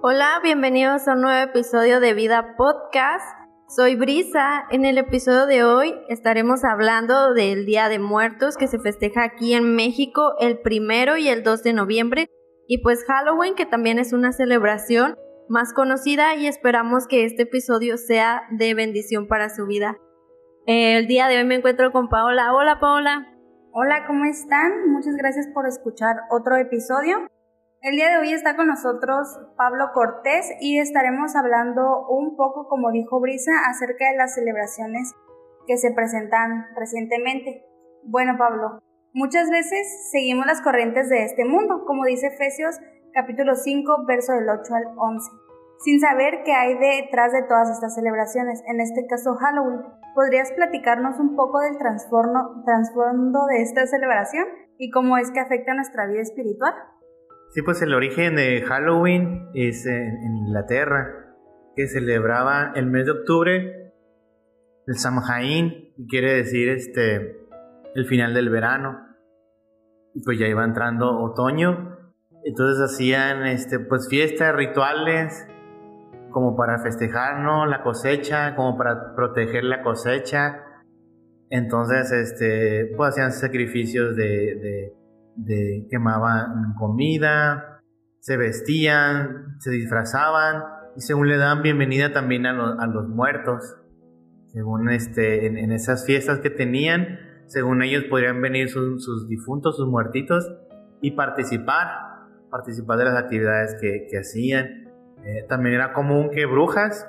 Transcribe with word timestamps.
Hola, 0.00 0.38
bienvenidos 0.44 1.08
a 1.08 1.14
un 1.14 1.22
nuevo 1.22 1.50
episodio 1.50 1.98
de 1.98 2.14
Vida 2.14 2.54
Podcast. 2.56 3.24
Soy 3.66 3.96
Brisa. 3.96 4.64
En 4.70 4.84
el 4.84 4.96
episodio 4.96 5.46
de 5.46 5.64
hoy 5.64 5.92
estaremos 6.08 6.62
hablando 6.62 7.34
del 7.34 7.66
Día 7.66 7.88
de 7.88 7.98
Muertos 7.98 8.56
que 8.56 8.68
se 8.68 8.78
festeja 8.78 9.24
aquí 9.24 9.54
en 9.54 9.74
México 9.74 10.34
el 10.38 10.60
primero 10.60 11.16
y 11.16 11.28
el 11.28 11.42
2 11.42 11.64
de 11.64 11.72
noviembre. 11.72 12.30
Y 12.68 12.78
pues 12.84 13.04
Halloween, 13.08 13.56
que 13.56 13.66
también 13.66 13.98
es 13.98 14.12
una 14.12 14.30
celebración 14.30 15.16
más 15.48 15.72
conocida 15.72 16.36
y 16.36 16.46
esperamos 16.46 17.08
que 17.08 17.24
este 17.24 17.42
episodio 17.42 17.96
sea 17.96 18.42
de 18.52 18.74
bendición 18.74 19.26
para 19.26 19.48
su 19.50 19.66
vida. 19.66 19.96
El 20.66 21.08
día 21.08 21.26
de 21.26 21.38
hoy 21.38 21.44
me 21.44 21.56
encuentro 21.56 21.90
con 21.90 22.08
Paola. 22.08 22.54
Hola 22.54 22.78
Paola. 22.78 23.34
Hola, 23.72 24.04
¿cómo 24.06 24.26
están? 24.26 24.92
Muchas 24.92 25.16
gracias 25.16 25.48
por 25.52 25.66
escuchar 25.66 26.14
otro 26.30 26.56
episodio. 26.56 27.26
El 27.80 27.94
día 27.94 28.10
de 28.10 28.18
hoy 28.18 28.32
está 28.32 28.56
con 28.56 28.66
nosotros 28.66 29.38
Pablo 29.56 29.92
Cortés 29.94 30.50
y 30.60 30.80
estaremos 30.80 31.36
hablando 31.36 32.08
un 32.08 32.34
poco, 32.36 32.66
como 32.66 32.90
dijo 32.90 33.20
Brisa, 33.20 33.52
acerca 33.70 34.10
de 34.10 34.16
las 34.16 34.34
celebraciones 34.34 35.14
que 35.64 35.76
se 35.76 35.92
presentan 35.92 36.66
recientemente. 36.74 37.64
Bueno, 38.02 38.34
Pablo, 38.36 38.80
muchas 39.12 39.48
veces 39.50 40.10
seguimos 40.10 40.44
las 40.46 40.60
corrientes 40.60 41.08
de 41.08 41.22
este 41.22 41.44
mundo, 41.44 41.84
como 41.86 42.04
dice 42.04 42.26
Efesios 42.26 42.80
capítulo 43.14 43.54
5, 43.54 44.06
verso 44.08 44.32
del 44.32 44.48
8 44.48 44.74
al 44.74 44.86
11, 44.96 45.30
sin 45.84 46.00
saber 46.00 46.42
qué 46.44 46.54
hay 46.54 46.74
detrás 46.74 47.30
de 47.30 47.44
todas 47.44 47.70
estas 47.70 47.94
celebraciones, 47.94 48.60
en 48.66 48.80
este 48.80 49.06
caso 49.06 49.36
Halloween. 49.36 49.82
¿Podrías 50.16 50.50
platicarnos 50.50 51.20
un 51.20 51.36
poco 51.36 51.60
del 51.60 51.78
trasfondo 51.78 53.46
de 53.46 53.62
esta 53.62 53.86
celebración 53.86 54.46
y 54.78 54.90
cómo 54.90 55.16
es 55.16 55.30
que 55.30 55.38
afecta 55.38 55.74
nuestra 55.74 56.06
vida 56.06 56.22
espiritual? 56.22 56.74
Sí, 57.50 57.62
pues 57.62 57.80
el 57.80 57.94
origen 57.94 58.36
de 58.36 58.62
Halloween 58.62 59.48
es 59.54 59.86
en, 59.86 60.36
Inglaterra, 60.46 61.34
que 61.74 61.86
celebraba 61.86 62.72
el 62.74 62.86
mes 62.86 63.06
de 63.06 63.12
octubre 63.12 63.74
el 64.86 64.96
Samhain, 64.96 65.94
que 65.96 66.06
quiere 66.08 66.34
decir 66.34 66.68
este 66.68 67.38
el 67.94 68.06
final 68.06 68.34
del 68.34 68.50
verano. 68.50 69.00
Y 70.14 70.22
pues 70.22 70.38
ya 70.38 70.46
iba 70.46 70.64
entrando 70.64 71.20
otoño, 71.20 71.96
entonces 72.44 72.82
hacían 72.82 73.46
este 73.46 73.78
pues 73.78 74.08
fiestas, 74.08 74.54
rituales 74.54 75.46
como 76.30 76.54
para 76.56 76.78
festejar 76.78 77.40
¿no? 77.40 77.64
la 77.66 77.82
cosecha, 77.82 78.54
como 78.56 78.76
para 78.76 79.14
proteger 79.14 79.64
la 79.64 79.82
cosecha. 79.82 80.64
Entonces, 81.50 82.12
este, 82.12 82.92
pues 82.94 83.10
hacían 83.10 83.32
sacrificios 83.32 84.14
de 84.16 84.97
quemaban 85.90 86.74
comida, 86.78 87.82
se 88.20 88.36
vestían, 88.36 89.56
se 89.58 89.70
disfrazaban 89.70 90.62
y 90.96 91.00
según 91.00 91.28
le 91.28 91.36
daban 91.36 91.62
bienvenida 91.62 92.12
también 92.12 92.46
a, 92.46 92.86
los 92.86 93.08
muertos. 93.08 93.76
Según 94.48 94.88
este, 94.88 95.46
en, 95.46 95.72
esas 95.72 96.06
fiestas 96.06 96.40
que 96.40 96.50
tenían, 96.50 97.20
según 97.46 97.82
ellos 97.82 98.04
podrían 98.04 98.40
venir 98.40 98.68
sus, 98.68 99.28
difuntos, 99.28 99.76
sus 99.76 99.88
muertitos 99.88 100.50
y 101.00 101.12
participar, 101.12 101.88
participar 102.50 102.98
de 102.98 103.04
las 103.04 103.16
actividades 103.16 103.76
que, 103.80 104.18
hacían. 104.18 104.88
Eh, 105.24 105.44
también 105.48 105.74
era 105.74 105.92
común 105.92 106.30
que 106.30 106.46
brujas 106.46 107.06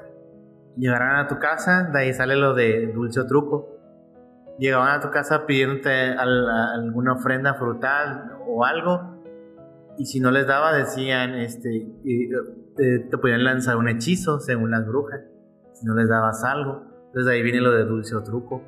llegaran 0.77 1.17
a 1.17 1.27
tu 1.27 1.39
casa, 1.39 1.89
de 1.91 1.99
ahí 1.99 2.13
sale 2.13 2.35
lo 2.35 2.53
de 2.53 2.91
dulce 2.93 3.19
o 3.21 3.27
truco 3.27 3.78
llegaban 4.59 4.99
a 4.99 4.99
tu 4.99 5.09
casa 5.09 5.45
pidiéndote 5.45 5.89
alguna 5.89 7.13
ofrenda 7.13 7.55
frutal 7.55 8.33
o 8.45 8.65
algo 8.65 9.17
y 9.97 10.05
si 10.05 10.19
no 10.19 10.31
les 10.31 10.45
daba 10.47 10.73
decían 10.73 11.35
este 11.35 11.87
eh, 12.05 12.99
te 13.09 13.17
podían 13.17 13.43
lanzar 13.43 13.77
un 13.77 13.89
hechizo 13.89 14.39
según 14.39 14.71
las 14.71 14.85
brujas. 14.85 15.21
Si 15.73 15.85
no 15.85 15.95
les 15.95 16.09
dabas 16.09 16.43
algo 16.43 16.83
entonces 17.07 17.33
ahí 17.33 17.41
viene 17.41 17.61
lo 17.61 17.71
de 17.71 17.85
dulce 17.85 18.15
o 18.15 18.23
truco. 18.23 18.61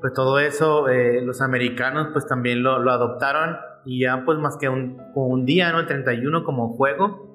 Pues 0.00 0.12
todo 0.12 0.38
eso 0.38 0.88
eh, 0.88 1.20
los 1.22 1.40
americanos 1.40 2.08
pues 2.12 2.26
también 2.26 2.62
lo, 2.62 2.74
adoptaron 2.90 3.56
y 3.84 4.02
ya 4.02 4.24
pues 4.24 4.38
más 4.38 4.56
que 4.56 4.68
un, 4.68 5.00
un 5.14 5.44
día 5.44 5.72
no 5.72 5.80
el 5.80 5.86
31 5.86 6.44
como 6.44 6.74
juego. 6.74 7.28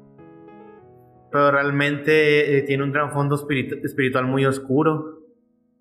Pero 1.31 1.51
realmente 1.51 2.57
eh, 2.57 2.61
tiene 2.61 2.83
un 2.83 2.93
trasfondo 2.93 3.35
espiritual 3.35 4.25
muy 4.25 4.45
oscuro 4.45 5.16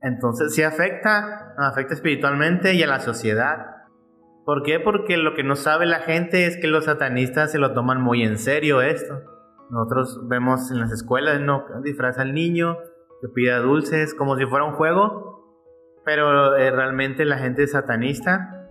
entonces 0.03 0.55
sí 0.55 0.63
afecta, 0.63 1.55
afecta 1.59 1.95
espiritualmente 1.95 2.75
y 2.75 2.83
a 2.83 2.87
la 2.87 3.01
sociedad. 3.01 3.77
¿Por 4.45 4.63
qué? 4.63 4.79
Porque 4.79 5.17
lo 5.17 5.35
que 5.35 5.43
no 5.43 5.57
sabe 5.57 5.87
la 5.87 6.01
gente 6.01 6.47
es 6.47 6.57
que 6.57 6.69
los 6.69 6.85
satanistas 6.85 7.51
se 7.53 7.59
lo 7.59 7.73
toman 7.73 8.01
muy 8.01 8.23
en 8.23 8.39
serio 8.39 8.81
esto. 8.83 9.21
Nosotros 9.71 10.29
vemos 10.29 10.71
en 10.71 10.79
las 10.79 10.93
escuelas, 10.93 11.41
¿no? 11.41 11.65
Disfraza 11.83 12.23
al 12.23 12.33
niño, 12.35 12.77
que 13.21 13.29
pida 13.29 13.59
dulces, 13.59 14.15
como 14.15 14.37
si 14.37 14.47
fuera 14.47 14.65
un 14.65 14.75
juego. 14.75 15.35
Pero 16.05 16.55
eh, 16.55 16.71
realmente 16.71 17.25
la 17.25 17.39
gente 17.39 17.67
satanista 17.67 18.71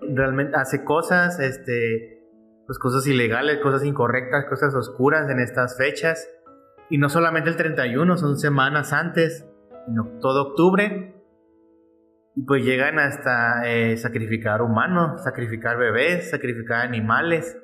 realmente 0.00 0.56
hace 0.56 0.84
cosas, 0.84 1.38
este, 1.38 2.20
pues 2.66 2.78
cosas 2.78 3.06
ilegales, 3.06 3.60
cosas 3.62 3.84
incorrectas, 3.84 4.46
cosas 4.46 4.74
oscuras 4.74 5.30
en 5.30 5.38
estas 5.38 5.76
fechas. 5.78 6.28
Y 6.90 6.98
no 6.98 7.08
solamente 7.08 7.50
el 7.50 7.56
31, 7.56 8.16
son 8.16 8.38
semanas 8.38 8.92
antes 8.92 9.46
todo 10.20 10.50
octubre. 10.50 11.14
Y 12.34 12.42
pues 12.44 12.64
llegan 12.64 12.98
hasta 12.98 13.62
eh, 13.66 13.96
sacrificar 13.96 14.60
humanos, 14.60 15.22
sacrificar 15.24 15.78
bebés, 15.78 16.30
sacrificar 16.30 16.82
animales. 16.82 17.56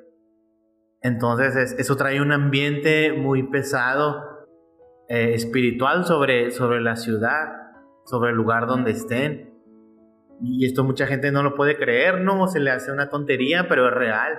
Entonces 1.03 1.75
eso 1.78 1.97
trae 1.97 2.22
un 2.22 2.32
ambiente 2.32 3.12
muy 3.12 3.43
pesado, 3.50 4.22
eh, 5.09 5.34
espiritual 5.34 6.05
sobre, 6.05 6.50
sobre 6.53 6.81
la 6.81 6.97
ciudad, 6.97 7.53
sobre 8.06 8.31
el 8.31 8.37
lugar 8.37 8.66
donde 8.66 8.93
estén. 8.93 9.53
Y 10.41 10.65
esto 10.65 10.84
mucha 10.84 11.06
gente 11.06 11.31
no 11.32 11.43
lo 11.43 11.55
puede 11.55 11.77
creer, 11.77 12.22
¿no? 12.22 12.49
Se 12.49 12.59
le 12.59 12.71
hace 12.71 12.91
una 12.93 13.11
tontería, 13.11 13.66
pero 13.69 13.88
es 13.88 13.94
real. 13.94 14.38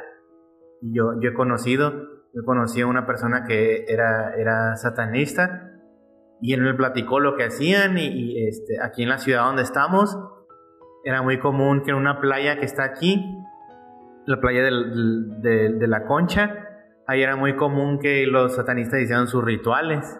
Y 0.82 0.98
yo, 0.98 1.12
yo 1.22 1.30
he 1.30 1.34
conocido, 1.34 1.92
yo 2.34 2.44
conocí 2.44 2.82
a 2.82 2.88
una 2.88 3.06
persona 3.06 3.46
que 3.48 3.86
era, 3.88 4.34
era 4.36 4.76
satanista 4.78 5.73
y 6.44 6.52
él 6.52 6.62
me 6.62 6.74
platicó 6.74 7.22
lo 7.22 7.38
que 7.38 7.46
hacían 7.46 7.98
y, 7.98 8.46
este, 8.46 8.76
aquí 8.84 9.04
en 9.04 9.08
la 9.08 9.18
ciudad 9.18 9.46
donde 9.46 9.62
estamos 9.62 10.18
era 11.06 11.22
muy 11.22 11.40
común 11.40 11.84
que 11.84 11.92
en 11.92 11.96
una 11.96 12.20
playa 12.20 12.59
que 12.59 12.66
está 12.66 12.84
aquí, 12.84 13.26
la 14.26 14.42
playa 14.42 14.62
de, 14.62 15.88
la 15.88 16.04
Concha, 16.06 16.68
ahí 17.08 17.24
era 17.24 17.38
muy 17.38 17.56
común 17.56 17.98
que 17.98 18.28
los 18.28 18.56
satanistas 18.56 19.00
hicieran 19.00 19.28
sus 19.28 19.42
rituales. 19.42 20.20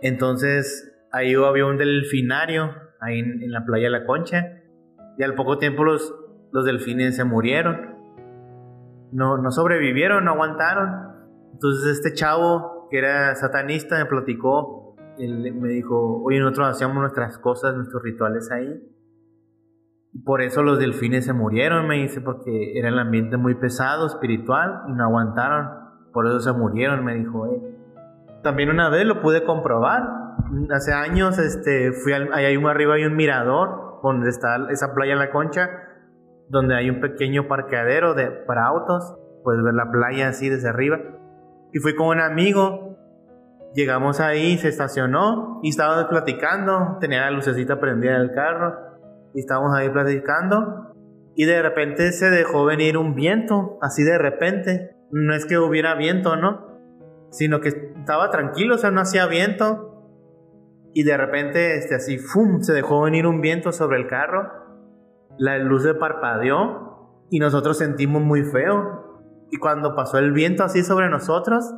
Entonces 0.00 0.96
ahí 1.12 1.34
había 1.34 1.66
un 1.66 1.76
delfinario 1.76 2.74
ahí 2.98 3.18
en, 3.18 3.52
la 3.52 3.66
playa 3.66 3.88
de 3.88 3.90
la 3.90 4.06
Concha 4.06 4.62
y 5.18 5.24
al 5.24 5.34
poco 5.34 5.58
tiempo 5.58 5.84
los, 5.84 6.10
los 6.52 6.64
delfines 6.64 7.16
se 7.16 7.24
murieron. 7.24 7.98
No, 9.12 9.36
no 9.36 9.50
sobrevivieron, 9.50 10.24
no 10.24 10.32
aguantaron. 10.32 10.88
Entonces 11.52 11.98
este 11.98 12.14
chavo 12.14 12.88
que 12.90 12.96
era 12.96 13.34
satanista 13.34 13.98
me 13.98 14.06
platicó 14.06 14.87
él 15.18 15.54
me 15.54 15.68
dijo, 15.68 16.22
oye, 16.22 16.38
nosotros 16.38 16.68
hacíamos 16.68 16.96
nuestras 16.98 17.38
cosas, 17.38 17.74
nuestros 17.74 18.02
rituales 18.02 18.50
ahí. 18.50 18.82
Por 20.24 20.42
eso 20.42 20.62
los 20.62 20.78
delfines 20.78 21.24
se 21.24 21.32
murieron, 21.32 21.86
me 21.86 21.96
dice, 21.96 22.20
porque 22.20 22.78
era 22.78 22.88
el 22.88 22.98
ambiente 22.98 23.36
muy 23.36 23.54
pesado, 23.54 24.06
espiritual, 24.06 24.82
y 24.88 24.92
no 24.92 25.04
aguantaron. 25.04 25.68
Por 26.12 26.26
eso 26.26 26.40
se 26.40 26.52
murieron, 26.52 27.04
me 27.04 27.14
dijo 27.14 27.46
él. 27.46 27.60
También 28.42 28.70
una 28.70 28.88
vez 28.88 29.04
lo 29.04 29.20
pude 29.20 29.44
comprobar. 29.44 30.02
Hace 30.70 30.92
años, 30.92 31.38
este, 31.38 31.92
fui 31.92 32.12
al, 32.12 32.32
ahí 32.32 32.56
arriba 32.56 32.94
hay 32.94 33.04
un 33.04 33.16
mirador, 33.16 34.00
donde 34.02 34.30
está 34.30 34.56
esa 34.70 34.94
playa 34.94 35.16
La 35.16 35.30
Concha, 35.30 35.68
donde 36.48 36.74
hay 36.74 36.88
un 36.88 37.00
pequeño 37.00 37.46
parqueadero 37.48 38.14
de, 38.14 38.30
para 38.30 38.66
autos. 38.66 39.16
Puedes 39.44 39.62
ver 39.62 39.74
la 39.74 39.90
playa 39.90 40.28
así 40.28 40.48
desde 40.48 40.68
arriba. 40.68 40.98
Y 41.72 41.80
fui 41.80 41.94
con 41.94 42.08
un 42.08 42.20
amigo 42.20 42.87
Llegamos 43.78 44.18
ahí, 44.18 44.58
se 44.58 44.66
estacionó 44.66 45.60
y 45.62 45.68
estábamos 45.68 46.06
platicando, 46.06 46.96
tenía 46.98 47.20
la 47.20 47.30
lucecita 47.30 47.78
prendida 47.78 48.18
del 48.18 48.32
carro 48.32 48.74
y 49.32 49.38
estábamos 49.38 49.72
ahí 49.72 49.88
platicando 49.88 50.96
y 51.36 51.44
de 51.44 51.62
repente 51.62 52.10
se 52.10 52.28
dejó 52.28 52.64
venir 52.64 52.98
un 52.98 53.14
viento, 53.14 53.78
así 53.80 54.02
de 54.02 54.18
repente. 54.18 54.96
No 55.12 55.32
es 55.32 55.46
que 55.46 55.58
hubiera 55.58 55.94
viento, 55.94 56.34
¿no? 56.34 56.80
Sino 57.30 57.60
que 57.60 57.68
estaba 57.68 58.30
tranquilo, 58.30 58.74
o 58.74 58.78
sea, 58.78 58.90
no 58.90 59.00
hacía 59.00 59.28
viento. 59.28 60.10
Y 60.92 61.04
de 61.04 61.16
repente, 61.16 61.76
este, 61.76 61.94
así, 61.94 62.18
¡fum! 62.18 62.62
Se 62.62 62.72
dejó 62.72 63.02
venir 63.02 63.28
un 63.28 63.40
viento 63.40 63.70
sobre 63.70 63.98
el 63.98 64.08
carro. 64.08 64.50
La 65.38 65.56
luz 65.58 65.84
se 65.84 65.94
parpadeó 65.94 67.26
y 67.30 67.38
nosotros 67.38 67.78
sentimos 67.78 68.22
muy 68.22 68.42
feo. 68.42 69.22
Y 69.52 69.58
cuando 69.58 69.94
pasó 69.94 70.18
el 70.18 70.32
viento 70.32 70.64
así 70.64 70.82
sobre 70.82 71.08
nosotros, 71.08 71.72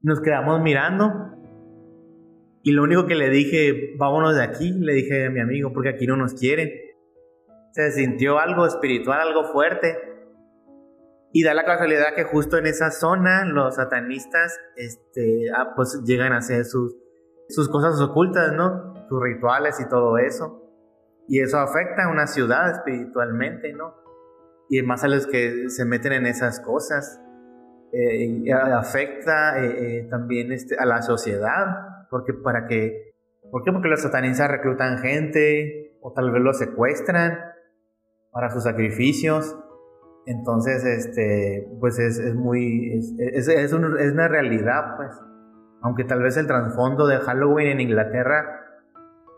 nos 0.00 0.20
quedamos 0.20 0.60
mirando. 0.60 1.34
Y 2.62 2.72
lo 2.72 2.82
único 2.82 3.06
que 3.06 3.14
le 3.14 3.30
dije, 3.30 3.94
vámonos 3.98 4.36
de 4.36 4.42
aquí, 4.42 4.72
le 4.72 4.92
dije 4.92 5.26
a 5.26 5.30
mi 5.30 5.40
amigo, 5.40 5.72
porque 5.72 5.90
aquí 5.90 6.06
no 6.06 6.16
nos 6.16 6.34
quieren. 6.34 6.70
Se 7.72 7.92
sintió 7.92 8.38
algo 8.38 8.66
espiritual, 8.66 9.20
algo 9.20 9.44
fuerte. 9.52 9.96
Y 11.32 11.44
da 11.44 11.54
la 11.54 11.64
casualidad 11.64 12.14
que 12.16 12.24
justo 12.24 12.56
en 12.58 12.66
esa 12.66 12.90
zona 12.90 13.44
los 13.44 13.76
satanistas 13.76 14.58
este, 14.76 15.50
ah, 15.54 15.74
pues 15.76 16.02
llegan 16.04 16.32
a 16.32 16.38
hacer 16.38 16.64
sus, 16.64 16.96
sus 17.48 17.68
cosas 17.68 18.00
ocultas, 18.00 18.52
¿no? 18.54 18.94
Sus 19.08 19.22
rituales 19.22 19.78
y 19.80 19.88
todo 19.88 20.18
eso. 20.18 20.64
Y 21.28 21.40
eso 21.40 21.58
afecta 21.58 22.04
a 22.04 22.10
una 22.10 22.26
ciudad 22.26 22.70
espiritualmente, 22.70 23.74
¿no? 23.74 23.94
Y 24.70 24.82
más 24.82 25.04
a 25.04 25.08
los 25.08 25.26
que 25.26 25.68
se 25.68 25.84
meten 25.84 26.12
en 26.12 26.26
esas 26.26 26.60
cosas. 26.60 27.20
Eh, 27.92 28.52
afecta 28.52 29.64
eh, 29.64 30.00
eh, 30.00 30.08
también 30.10 30.52
este, 30.52 30.76
a 30.76 30.84
la 30.84 31.00
sociedad, 31.00 32.06
porque 32.10 32.34
para 32.34 32.66
que, 32.66 33.14
¿por? 33.50 33.64
Porque 33.64 33.88
los 33.88 34.02
satanistas 34.02 34.50
reclutan 34.50 34.98
gente 34.98 35.96
o 36.02 36.12
tal 36.12 36.30
vez 36.30 36.42
los 36.42 36.58
secuestran 36.58 37.38
para 38.30 38.50
sus 38.50 38.64
sacrificios. 38.64 39.58
Entonces, 40.26 40.84
este, 40.84 41.66
pues 41.80 41.98
es, 41.98 42.34
muy, 42.34 42.92
es, 42.92 43.48
es, 43.48 43.48
es, 43.48 43.72
una 43.72 44.28
realidad, 44.28 44.96
pues. 44.96 45.10
Aunque 45.80 46.04
tal 46.04 46.22
vez 46.22 46.36
el 46.36 46.46
trasfondo 46.46 47.06
de 47.06 47.18
Halloween 47.18 47.68
en 47.68 47.80
Inglaterra 47.80 48.58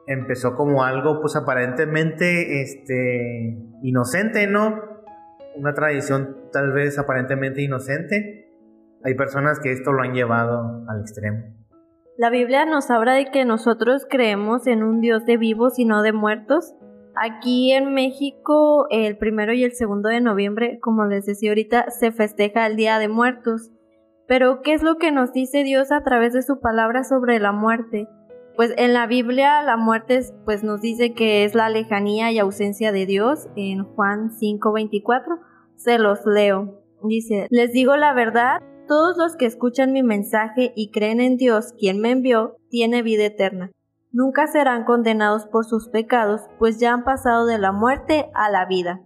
empezó 0.07 0.57
como 0.57 0.83
algo, 0.85 1.21
pues 1.21 1.37
aparentemente, 1.37 2.63
este, 2.63 3.57
inocente, 3.83 4.47
¿no? 4.47 4.83
Una 5.55 5.75
tradición 5.75 6.37
tal 6.53 6.73
vez 6.73 6.99
aparentemente 6.99 7.63
inocente. 7.63 8.40
Hay 9.05 9.15
personas 9.15 9.61
que 9.61 9.73
esto 9.73 9.93
lo 9.93 10.03
han 10.03 10.15
llevado 10.15 10.85
al 10.89 11.01
extremo. 11.01 11.39
La 12.17 12.31
Biblia 12.31 12.67
nos 12.67 12.91
habla 12.91 13.15
de 13.15 13.31
que 13.31 13.45
nosotros 13.45 14.07
creemos 14.09 14.67
en 14.67 14.83
un 14.83 15.01
Dios 15.01 15.25
de 15.25 15.37
vivos 15.39 15.79
y 15.79 15.85
no 15.85 16.03
de 16.03 16.13
muertos, 16.13 16.75
Aquí 17.15 17.73
en 17.73 17.93
México, 17.93 18.87
el 18.91 19.19
primero 19.19 19.53
y 19.53 19.65
el 19.65 19.73
segundo 19.73 20.09
de 20.09 20.21
noviembre, 20.21 20.79
como 20.81 21.05
les 21.07 21.27
decía 21.27 21.51
ahorita, 21.51 21.91
se 21.91 22.13
festeja 22.13 22.67
el 22.67 22.77
Día 22.77 22.99
de 22.99 23.09
Muertos. 23.09 23.71
Pero, 24.27 24.63
¿qué 24.63 24.75
es 24.75 24.83
lo 24.83 24.97
que 24.97 25.11
nos 25.11 25.33
dice 25.33 25.65
Dios 25.65 25.91
a 25.91 26.03
través 26.05 26.33
de 26.33 26.43
su 26.43 26.61
palabra 26.61 27.03
sobre 27.03 27.41
la 27.41 27.53
muerte? 27.53 28.09
Pues 28.57 28.73
en 28.77 28.93
la 28.93 29.07
Biblia 29.07 29.63
la 29.63 29.77
muerte 29.77 30.21
pues 30.45 30.63
nos 30.63 30.81
dice 30.81 31.15
que 31.15 31.45
es 31.45 31.55
la 31.55 31.69
lejanía 31.69 32.31
y 32.31 32.39
ausencia 32.39 32.93
de 32.93 33.07
Dios 33.07 33.49
en 33.57 33.85
Juan 33.85 34.31
5:24. 34.31 35.41
Se 35.77 35.99
los 35.99 36.25
leo. 36.27 36.83
Dice, 37.03 37.49
les 37.51 37.73
digo 37.73 37.97
la 37.97 38.13
verdad, 38.13 38.61
todos 38.91 39.17
los 39.17 39.37
que 39.37 39.47
escuchan 39.47 39.93
mi 39.93 40.03
mensaje 40.03 40.75
y 40.77 40.91
creen 40.91 41.21
en 41.21 41.39
Dios, 41.39 41.73
quien 41.79 42.01
me 42.01 42.11
envió, 42.11 42.57
tiene 42.69 43.03
vida 43.03 43.25
eterna 43.25 43.71
nunca 44.13 44.47
serán 44.47 44.85
condenados 44.85 45.47
por 45.47 45.65
sus 45.65 45.89
pecados, 45.89 46.43
pues 46.59 46.79
ya 46.79 46.93
han 46.93 47.05
pasado 47.05 47.47
de 47.47 47.59
la 47.59 47.73
muerte 47.73 48.31
a 48.35 48.51
la 48.51 48.67
vida. 48.67 49.01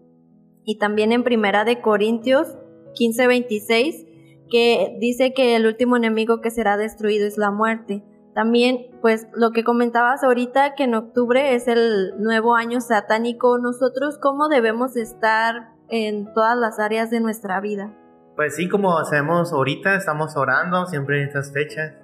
Y 0.65 0.79
también 0.79 1.13
en 1.13 1.25
Primera 1.25 1.65
de 1.65 1.81
Corintios 1.81 2.57
15:26, 2.95 4.07
que 4.51 4.97
dice 5.01 5.35
que 5.35 5.57
el 5.57 5.67
último 5.67 5.97
enemigo 5.97 6.41
que 6.41 6.51
será 6.51 6.77
destruido 6.77 7.27
es 7.27 7.39
la 7.39 7.51
muerte. 7.51 8.03
También, 8.35 8.87
pues 9.01 9.29
lo 9.35 9.53
que 9.53 9.63
comentabas 9.63 10.25
ahorita, 10.25 10.75
que 10.75 10.85
en 10.85 10.95
octubre 10.95 11.55
es 11.55 11.69
el 11.69 12.15
nuevo 12.19 12.57
año 12.57 12.81
satánico, 12.81 13.59
nosotros 13.59 14.19
cómo 14.19 14.49
debemos 14.49 14.97
estar 14.97 15.75
en 15.89 16.33
todas 16.35 16.57
las 16.57 16.81
áreas 16.81 17.11
de 17.11 17.21
nuestra 17.21 17.61
vida. 17.61 17.97
Pues 18.37 18.57
sí, 18.57 18.69
como 18.69 18.99
hacemos 18.99 19.53
ahorita, 19.53 19.95
estamos 19.95 20.37
orando 20.37 20.87
siempre 20.87 21.21
en 21.21 21.29
estas 21.29 21.53
fechas, 21.53 21.95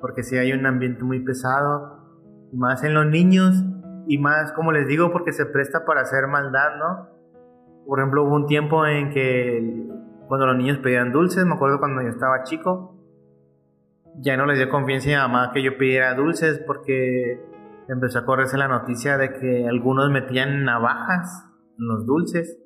porque 0.00 0.24
si 0.24 0.36
hay 0.36 0.52
un 0.52 0.66
ambiente 0.66 1.04
muy 1.04 1.20
pesado, 1.20 2.00
más 2.52 2.82
en 2.82 2.92
los 2.92 3.06
niños 3.06 3.54
y 4.08 4.18
más, 4.18 4.52
como 4.52 4.72
les 4.72 4.88
digo, 4.88 5.12
porque 5.12 5.32
se 5.32 5.46
presta 5.46 5.84
para 5.84 6.00
hacer 6.00 6.26
maldad, 6.26 6.76
¿no? 6.76 7.08
Por 7.86 8.00
ejemplo, 8.00 8.24
hubo 8.24 8.34
un 8.34 8.46
tiempo 8.46 8.84
en 8.84 9.10
que 9.10 9.86
cuando 10.26 10.46
los 10.46 10.56
niños 10.56 10.78
pedían 10.78 11.12
dulces, 11.12 11.44
me 11.44 11.54
acuerdo 11.54 11.78
cuando 11.78 12.02
yo 12.02 12.08
estaba 12.08 12.42
chico, 12.42 12.96
ya 14.16 14.36
no 14.36 14.46
les 14.46 14.58
dio 14.58 14.68
confianza 14.68 15.08
a 15.08 15.28
mi 15.28 15.32
mamá 15.32 15.52
que 15.52 15.62
yo 15.62 15.78
pidiera 15.78 16.14
dulces 16.14 16.58
porque 16.66 17.40
empezó 17.88 18.18
a 18.18 18.24
correrse 18.24 18.58
la 18.58 18.66
noticia 18.66 19.16
de 19.18 19.34
que 19.34 19.68
algunos 19.68 20.10
metían 20.10 20.64
navajas 20.64 21.46
en 21.78 21.86
los 21.86 22.06
dulces. 22.06 22.58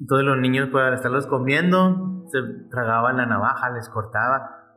Entonces 0.00 0.26
los 0.26 0.38
niños, 0.38 0.68
pues, 0.72 0.84
al 0.84 0.94
estarlos 0.94 1.26
comiendo, 1.26 2.24
se 2.28 2.38
tragaban 2.70 3.16
la 3.16 3.26
navaja, 3.26 3.70
les 3.70 3.88
cortaba. 3.88 4.74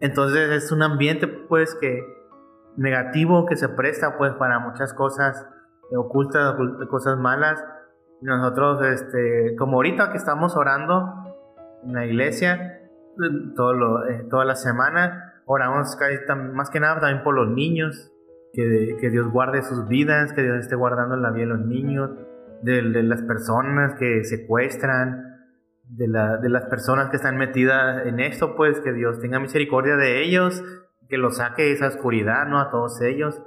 Entonces 0.00 0.50
es 0.50 0.72
un 0.72 0.82
ambiente, 0.82 1.26
pues, 1.26 1.76
que 1.80 2.20
negativo 2.76 3.46
que 3.46 3.56
se 3.56 3.68
presta 3.68 4.16
pues 4.16 4.32
para 4.34 4.58
muchas 4.58 4.94
cosas 4.94 5.46
ocultas, 5.96 6.54
cosas 6.88 7.18
malas. 7.18 7.62
Nosotros, 8.20 8.84
este, 8.84 9.56
como 9.56 9.76
ahorita 9.76 10.10
que 10.10 10.18
estamos 10.18 10.56
orando 10.56 11.12
en 11.84 11.94
la 11.94 12.06
iglesia, 12.06 12.80
todo 13.56 13.72
lo, 13.72 14.08
eh, 14.08 14.26
toda 14.30 14.44
la 14.44 14.54
semana, 14.54 15.42
oramos 15.46 15.96
más 16.52 16.70
que 16.70 16.80
nada 16.80 17.00
también 17.00 17.22
por 17.22 17.34
los 17.34 17.48
niños, 17.48 18.12
que, 18.52 18.96
que, 19.00 19.10
Dios 19.10 19.30
guarde 19.30 19.62
sus 19.62 19.88
vidas, 19.88 20.32
que 20.32 20.42
Dios 20.42 20.58
esté 20.58 20.74
guardando 20.74 21.16
la 21.16 21.30
vida 21.30 21.46
de 21.46 21.50
los 21.50 21.60
niños, 21.60 22.10
de, 22.62 22.82
las 23.02 23.22
personas 23.22 23.94
que 23.98 24.24
secuestran, 24.24 25.36
de, 25.84 26.08
la, 26.08 26.36
de 26.36 26.48
las 26.48 26.66
personas 26.66 27.10
que 27.10 27.16
están 27.16 27.36
metidas 27.36 28.06
en 28.06 28.20
esto, 28.20 28.56
pues 28.56 28.80
que 28.80 28.92
Dios 28.92 29.20
tenga 29.20 29.38
misericordia 29.40 29.96
de 29.96 30.22
ellos 30.22 30.62
que 31.10 31.18
lo 31.18 31.30
saque 31.30 31.62
de 31.62 31.72
esa 31.72 31.88
oscuridad, 31.88 32.46
¿no? 32.46 32.60
A 32.60 32.70
todos 32.70 33.00
ellos. 33.02 33.42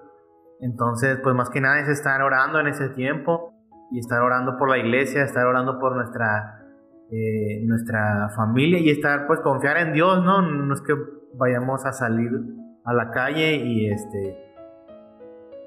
Entonces, 0.60 1.18
pues 1.24 1.33
más 1.33 1.50
que 1.50 1.62
nada 1.62 1.80
es 1.80 1.88
estar 1.88 2.21
orando 2.21 2.60
en 2.60 2.68
ese 2.68 2.89
tiempo 2.89 3.54
y 3.89 4.00
estar 4.00 4.21
orando 4.21 4.57
por 4.57 4.69
la 4.69 4.77
iglesia, 4.77 5.24
estar 5.24 5.45
orando 5.45 5.80
por 5.80 5.95
nuestra, 5.95 6.62
eh, 7.09 7.66
nuestra 7.66 8.30
familia 8.36 8.80
y 8.80 8.89
estar, 8.89 9.25
pues, 9.27 9.39
confiar 9.39 9.77
en 9.77 9.94
Dios, 9.94 10.24
¿no? 10.24 10.42
No 10.42 10.74
es 10.74 10.81
que 10.81 10.94
vayamos 11.36 11.86
a 11.86 11.94
salir 11.94 12.31
a 12.86 12.94
la 12.94 13.12
calle 13.12 13.56
y 13.56 13.89
este 13.89 14.52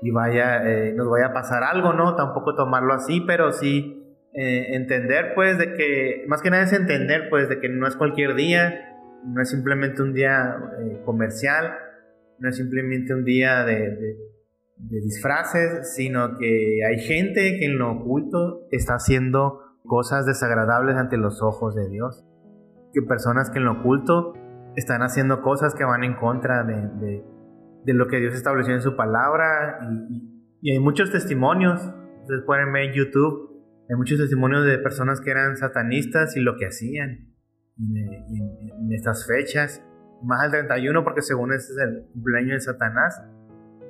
y 0.02 0.10
vaya 0.10 0.62
eh, 0.64 0.92
nos 0.94 1.08
vaya 1.08 1.26
a 1.26 1.32
pasar 1.32 1.62
algo, 1.62 1.92
¿no? 1.92 2.14
Tampoco 2.16 2.54
tomarlo 2.54 2.94
así, 2.94 3.22
pero 3.26 3.52
sí 3.52 4.02
eh, 4.34 4.74
entender, 4.76 5.32
pues, 5.34 5.58
de 5.58 5.74
que 5.74 6.24
más 6.28 6.42
que 6.42 6.50
nada 6.50 6.64
es 6.64 6.72
entender, 6.72 7.28
pues, 7.30 7.48
de 7.48 7.58
que 7.58 7.68
no 7.68 7.86
es 7.86 7.96
cualquier 7.96 8.34
día, 8.34 8.94
no 9.24 9.40
es 9.40 9.48
simplemente 9.48 10.02
un 10.02 10.12
día 10.12 10.56
comercial, 11.04 11.72
no 12.38 12.48
es 12.48 12.56
simplemente 12.56 13.14
un 13.14 13.24
día 13.24 13.64
de, 13.64 14.16
disfraces, 14.78 15.94
sino 15.94 16.36
que 16.36 16.80
hay 16.86 16.98
gente 16.98 17.56
que 17.58 17.64
en 17.64 17.78
lo 17.78 17.92
oculto 17.92 18.66
está 18.70 18.96
haciendo 18.96 19.62
cosas 19.84 20.26
desagradables 20.26 20.96
ante 20.96 21.16
los 21.16 21.42
ojos 21.42 21.74
de 21.74 21.88
Dios. 21.88 22.26
Que 22.92 23.00
personas 23.00 23.50
que 23.50 23.58
en 23.58 23.64
lo 23.64 23.80
oculto 23.80 24.34
están 24.74 25.00
haciendo 25.00 25.40
cosas 25.40 25.74
que 25.74 25.84
van 25.84 26.04
en 26.04 26.14
contra 26.16 26.62
de, 26.62 27.24
lo 27.94 28.08
que 28.08 28.18
Dios 28.18 28.34
estableció 28.34 28.74
en 28.74 28.82
su 28.82 28.96
palabra. 28.96 29.78
Y, 30.10 30.72
hay 30.72 30.80
muchos 30.80 31.12
testimonios, 31.12 31.80
ustedes 32.22 32.42
pueden 32.44 32.72
ver 32.72 32.84
en 32.84 32.92
YouTube, 32.92 33.62
hay 33.88 33.96
muchos 33.96 34.18
testimonios 34.18 34.64
de 34.64 34.78
personas 34.78 35.20
que 35.20 35.30
eran 35.30 35.56
satanistas 35.56 36.36
y 36.36 36.40
lo 36.40 36.56
que 36.56 36.66
hacían 36.66 37.34
en 37.78 38.92
estas 38.92 39.26
fechas 39.28 39.86
más 40.22 40.42
al 40.42 40.50
31 40.50 41.04
porque 41.04 41.22
según 41.22 41.52
ese 41.52 41.72
es 41.72 41.78
el 41.78 42.08
cumpleaños 42.12 42.52
de 42.52 42.60
Satanás. 42.60 43.22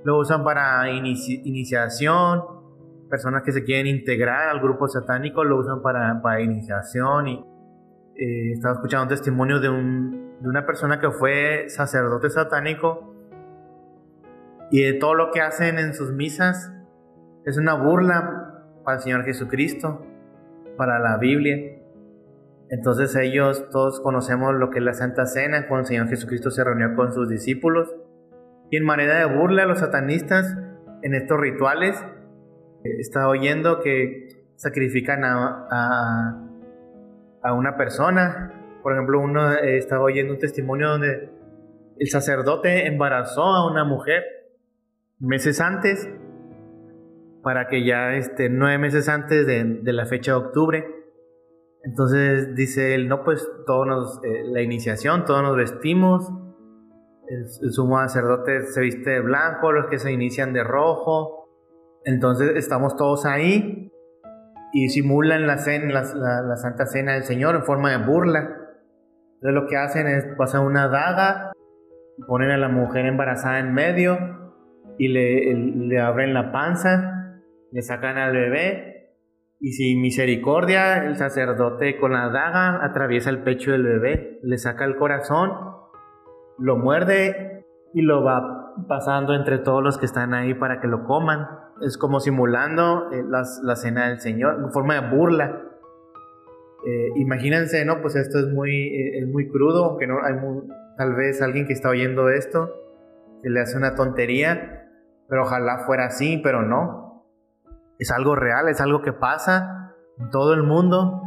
Lo 0.05 0.19
usan 0.19 0.45
para 0.45 0.91
iniciación, 0.91 2.43
personas 3.11 3.43
que 3.43 3.53
se 3.53 3.65
quieren 3.65 3.87
integrar 3.87 4.51
al 4.51 4.61
grupo 4.61 4.87
satánico 4.89 5.45
lo 5.45 5.59
usan 5.59 5.83
para, 5.83 6.21
para 6.23 6.41
iniciación. 6.41 7.29
Y 7.29 7.45
eh, 8.15 8.53
estaba 8.53 8.75
escuchando 8.75 9.05
un 9.05 9.09
testimonio 9.09 9.61
de, 9.61 9.69
un, 9.69 10.39
de 10.41 10.49
una 10.49 10.65
persona 10.65 11.01
que 11.01 11.11
fue 11.11 11.69
sacerdote 11.69 12.31
satánico 12.31 13.16
y 14.71 14.83
de 14.83 14.95
todo 14.95 15.15
lo 15.15 15.31
que 15.31 15.41
hacen 15.41 15.79
en 15.79 15.95
sus 15.95 16.13
misas 16.13 16.73
es 17.45 17.57
una 17.57 17.75
burla 17.75 18.65
para 18.85 18.97
el 18.97 19.03
Señor 19.03 19.25
Jesucristo, 19.25 20.05
para 20.77 20.99
la 20.99 21.17
Biblia. 21.19 21.81
Entonces 22.71 23.15
ellos 23.15 23.69
todos 23.71 24.01
conocemos 24.01 24.55
lo 24.55 24.71
que 24.71 24.79
es 24.79 24.85
la 24.85 24.95
Santa 24.95 25.27
Cena, 25.27 25.69
cuando 25.69 25.83
el 25.83 25.87
Señor 25.87 26.09
Jesucristo 26.09 26.51
se 26.51 26.65
reunió 26.65 26.97
con 26.97 27.13
sus 27.13 27.29
discípulos. 27.29 27.95
Y 28.71 28.77
en 28.79 28.85
manera 28.85 29.19
de 29.19 29.25
burla 29.33 29.63
a 29.63 29.67
los 29.67 29.79
satanistas 29.79 30.57
en 31.03 31.15
estos 31.15 31.39
rituales, 31.39 32.05
eh, 32.85 32.97
está 32.99 33.29
oyendo 33.29 33.81
que 33.81 34.27
sacrifican 34.57 35.25
a, 35.25 36.41
a, 37.43 37.53
una 37.53 37.77
persona. 37.77 38.81
Por 38.83 38.95
ejemplo, 38.95 39.21
uno 39.21 39.53
eh, 39.53 39.79
estaba 39.79 40.03
oyendo 40.03 40.33
un 40.33 40.41
testimonio 40.41 40.89
donde 40.89 41.31
el 41.99 42.09
sacerdote 42.09 42.89
embarazó 42.89 43.45
a 43.45 43.71
una 43.71 43.85
mujer 43.85 44.25
meses 45.19 45.61
antes, 45.61 46.09
para 47.43 47.69
que 47.69 47.85
ya 47.85 48.15
este, 48.15 48.49
nueve 48.49 48.79
meses 48.79 49.09
antes 49.09 49.47
de, 49.47 49.65
de 49.83 49.93
la 49.93 50.07
fecha 50.07 50.33
de 50.33 50.39
octubre, 50.39 50.97
entonces 51.87 52.57
dice 52.57 52.97
él, 52.97 53.09
no, 53.09 53.23
pues 53.23 53.49
todos 53.65 53.87
nos, 53.87 54.21
eh, 54.25 54.43
la 54.47 54.61
iniciación, 54.61 55.25
todos 55.25 55.43
nos 55.43 55.57
vestimos, 55.57 56.29
el, 57.29 57.73
sumo 57.73 58.01
sacerdote 58.01 58.63
se 58.63 58.81
viste 58.81 59.11
de 59.11 59.21
blanco, 59.21 59.71
los 59.71 59.87
que 59.87 60.01
se 60.01 60.11
inician 60.11 60.53
de 60.53 60.65
rojo, 60.65 61.49
entonces 62.05 62.57
estamos 62.57 62.97
todos 62.97 63.25
ahí 63.25 63.93
y 64.73 64.89
simulan 64.89 65.47
la, 65.47 65.59
cena, 65.59 66.03
la, 66.03 66.57
Santa 66.57 66.87
Cena 66.87 67.15
del 67.15 67.23
Señor 67.23 67.55
en 67.55 67.63
forma 67.63 67.93
de 67.93 68.05
burla. 68.05 68.41
Entonces 69.35 69.55
lo 69.55 69.67
que 69.69 69.77
hacen 69.77 70.09
es 70.09 70.25
pasar 70.37 70.63
una 70.63 70.89
daga, 70.89 71.53
ponen 72.27 72.51
a 72.51 72.57
la 72.57 72.69
mujer 72.69 73.07
embarazada 73.07 73.61
en 73.61 73.73
medio 73.73 74.46
y 74.99 75.09
le, 75.09 75.55
le 75.55 76.01
abren 76.01 76.35
la 76.35 76.53
panza, 76.53 77.43
le 77.73 77.83
sacan 77.83 78.19
al 78.19 78.33
bebé 78.33 78.97
y 79.59 79.73
sin 79.73 80.03
misericordia, 80.03 81.07
el 81.07 81.17
sacerdote 81.17 81.99
con 81.99 82.13
la 82.13 82.29
daga 82.29 82.85
atraviesa 82.85 83.31
el 83.31 83.43
pecho 83.43 83.73
del 83.73 83.85
bebé, 83.85 84.39
le 84.43 84.59
saca 84.59 84.85
el 84.85 84.97
corazón, 84.97 85.51
lo 86.59 86.77
muerde 86.77 87.65
y 87.95 88.03
lo 88.03 88.23
va 88.23 88.75
pasando 88.87 89.35
entre 89.35 89.59
todos 89.59 89.83
los 89.83 89.97
que 89.99 90.05
están 90.05 90.35
ahí 90.35 90.53
para 90.55 90.81
que 90.81 90.89
lo 90.89 91.05
coman. 91.05 91.49
Es 91.81 91.97
como 91.97 92.21
simulando 92.21 93.11
eh, 93.13 93.23
la 93.27 93.77
cena 93.77 94.09
del 94.09 94.21
Señor, 94.21 94.57
en 94.63 94.73
forma 94.73 95.01
de 95.01 95.17
burla. 95.17 95.63
Eh, 96.87 97.11
imagínense, 97.17 97.85
¿no? 97.85 98.01
Pues 98.03 98.15
esto 98.17 98.39
es 98.39 98.49
muy, 98.53 98.71
eh, 98.71 99.19
es 99.21 99.27
muy 99.27 99.49
crudo, 99.49 99.87
aunque 99.87 100.07
no 100.07 100.23
hay 100.23 100.35
tal 100.99 101.15
vez 101.15 101.41
alguien 101.41 101.67
que 101.67 101.73
está 101.73 101.89
oyendo 101.89 102.29
esto, 102.29 102.71
que 103.43 103.51
le 103.51 103.61
hace 103.61 103.77
una 103.77 103.95
tontería, 103.95 104.86
pero 105.29 105.43
ojalá 105.43 105.85
fuera 105.87 106.07
así, 106.07 106.39
pero 106.43 106.63
no 106.63 107.07
es 107.99 108.11
algo 108.11 108.35
real, 108.35 108.69
es 108.69 108.81
algo 108.81 109.03
que 109.03 109.13
pasa 109.13 109.95
en 110.19 110.31
todo 110.31 110.55
el 110.55 110.63
mundo 110.63 111.23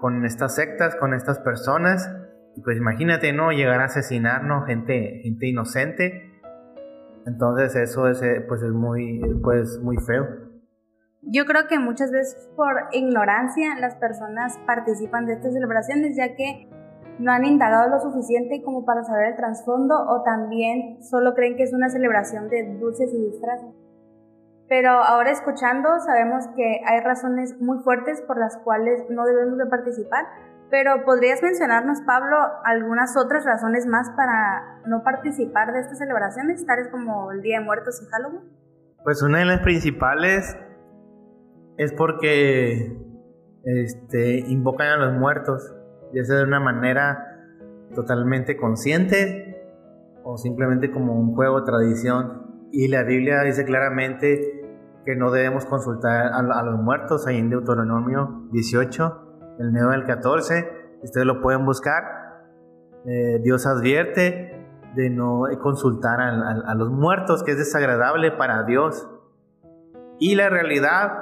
con, 0.00 0.24
estas 0.24 0.56
sectas, 0.56 0.96
con 0.96 1.14
estas 1.14 1.38
personas. 1.38 2.10
Y 2.56 2.62
pues 2.62 2.76
imagínate, 2.76 3.32
¿no? 3.32 3.52
Llegar 3.52 3.80
a 3.80 3.84
asesinar, 3.84 4.42
¿no? 4.42 4.62
Gente, 4.62 5.20
gente 5.22 5.46
inocente. 5.46 6.40
Entonces 7.26 7.76
eso 7.76 8.08
es, 8.08 8.20
eh, 8.22 8.44
pues 8.48 8.62
es 8.62 8.72
muy, 8.72 9.20
pues, 9.42 9.78
muy 9.82 9.96
feo. 9.98 10.26
Yo 11.22 11.44
creo 11.44 11.68
que 11.68 11.78
muchas 11.78 12.10
veces 12.10 12.50
por 12.56 12.72
ignorancia 12.92 13.78
las 13.78 13.94
personas 13.96 14.58
participan 14.66 15.26
de 15.26 15.34
estas 15.34 15.52
celebraciones 15.52 16.16
ya 16.16 16.34
que 16.34 16.68
no 17.20 17.32
han 17.32 17.44
indagado 17.44 17.90
lo 17.90 18.00
suficiente 18.00 18.62
como 18.64 18.84
para 18.84 19.04
saber 19.04 19.28
el 19.28 19.36
trasfondo 19.36 19.94
o 20.08 20.22
también 20.22 21.02
solo 21.02 21.34
creen 21.34 21.56
que 21.56 21.64
es 21.64 21.72
una 21.72 21.90
celebración 21.90 22.48
de 22.48 22.78
dulces 22.78 23.12
y 23.12 23.30
disfraces. 23.30 23.74
Pero 24.68 24.90
ahora 24.90 25.30
escuchando 25.30 25.88
sabemos 26.00 26.46
que 26.56 26.80
hay 26.86 27.00
razones 27.00 27.60
muy 27.60 27.78
fuertes 27.78 28.22
por 28.22 28.38
las 28.38 28.56
cuales 28.58 29.04
no 29.10 29.24
debemos 29.24 29.58
de 29.58 29.66
participar. 29.66 30.26
Pero 30.70 31.04
¿podrías 31.04 31.42
mencionarnos, 31.42 32.00
Pablo, 32.06 32.36
algunas 32.64 33.16
otras 33.16 33.44
razones 33.44 33.86
más 33.86 34.08
para 34.10 34.80
no 34.86 35.02
participar 35.02 35.72
de 35.72 35.80
estas 35.80 35.98
celebraciones, 35.98 36.64
tales 36.64 36.88
como 36.88 37.32
el 37.32 37.42
Día 37.42 37.58
de 37.58 37.64
Muertos 37.64 38.00
y 38.00 38.06
Halloween? 38.06 38.48
Pues 39.02 39.20
una 39.22 39.40
de 39.40 39.46
las 39.46 39.60
principales 39.60 40.56
es 41.76 41.92
porque 41.92 42.96
este, 43.64 44.38
invocan 44.38 44.86
a 44.86 44.96
los 44.96 45.18
muertos, 45.18 45.74
ya 46.14 46.24
sea 46.24 46.36
de 46.36 46.44
una 46.44 46.60
manera 46.60 47.26
totalmente 47.94 48.56
consciente 48.56 49.50
o 50.22 50.36
simplemente 50.36 50.90
como 50.90 51.18
un 51.18 51.34
juego 51.34 51.64
tradición. 51.64 52.68
Y 52.72 52.88
la 52.88 53.02
Biblia 53.02 53.42
dice 53.42 53.64
claramente 53.64 54.60
que 55.04 55.16
no 55.16 55.30
debemos 55.30 55.64
consultar 55.66 56.30
a, 56.32 56.62
los 56.62 56.78
muertos, 56.78 57.26
ahí 57.26 57.38
en 57.38 57.50
Deuteronomio 57.50 58.48
18, 58.52 59.56
el 59.58 59.72
9 59.72 59.92
del 59.92 60.04
14, 60.04 60.68
ustedes 61.02 61.26
lo 61.26 61.40
pueden 61.40 61.64
buscar. 61.64 62.02
Eh, 63.06 63.40
Dios 63.42 63.66
advierte 63.66 64.60
de 64.94 65.10
no 65.10 65.42
consultar 65.62 66.20
a, 66.20 66.74
los 66.74 66.90
muertos, 66.90 67.42
que 67.42 67.52
es 67.52 67.58
desagradable 67.58 68.32
para 68.32 68.64
Dios. 68.64 69.08
Y 70.18 70.34
la 70.34 70.50
realidad 70.50 71.12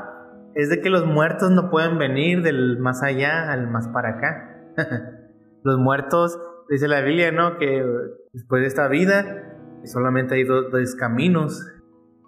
es 0.54 0.70
de 0.70 0.80
que 0.80 0.90
los 0.90 1.06
muertos 1.06 1.50
no 1.50 1.70
pueden 1.70 1.98
venir 1.98 2.42
del 2.42 2.78
más 2.78 3.02
allá 3.02 3.52
al 3.52 3.70
más 3.70 3.88
para 3.88 4.16
acá. 4.16 4.47
los 5.62 5.78
muertos, 5.78 6.40
dice 6.68 6.88
la 6.88 7.00
Biblia, 7.00 7.32
¿no? 7.32 7.58
Que 7.58 7.84
después 8.32 8.62
de 8.62 8.68
esta 8.68 8.88
vida 8.88 9.48
solamente 9.84 10.34
hay 10.34 10.44
dos, 10.44 10.94
caminos, 10.96 11.64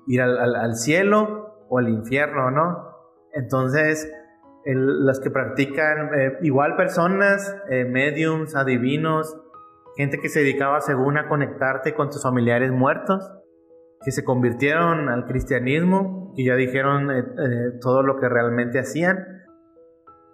ir 0.07 0.23
al, 0.23 0.75
cielo 0.75 1.67
o 1.69 1.79
al 1.79 1.89
infierno, 1.89 2.51
¿no? 2.51 2.91
Entonces, 3.33 4.11
las 4.65 5.21
que 5.21 5.31
practican, 5.31 6.11
eh, 6.15 6.39
igual 6.43 6.77
personas, 6.77 7.57
eh, 7.71 7.85
mediums, 7.85 8.55
adivinos, 8.55 9.37
gente 9.97 10.19
que 10.19 10.29
se 10.29 10.41
dedicaba 10.41 10.81
según 10.81 11.19
a 11.19 11.29
conectarte 11.29 11.95
con 11.95 12.11
tus 12.11 12.23
familiares 12.23 12.73
muertos, 12.73 13.31
que 14.05 14.13
se 14.13 14.25
convirtieron 14.25 15.09
al 15.09 15.27
cristianismo, 15.27 16.33
y 16.37 16.47
ya 16.47 16.55
dijeron 16.55 17.11
eh, 17.11 17.23
todo 17.81 18.03
lo 18.03 18.19
que 18.19 18.29
realmente 18.29 18.79
hacían. 18.79 19.40